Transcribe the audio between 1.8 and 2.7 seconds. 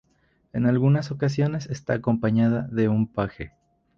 acompañada